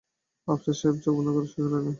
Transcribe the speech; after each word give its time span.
আফসার 0.47 0.75
সাহেব 0.79 0.95
চোখ 1.03 1.13
বন্ধ 1.17 1.29
করে 1.35 1.47
শুয়ে 1.47 1.67
রইলেন। 1.67 1.89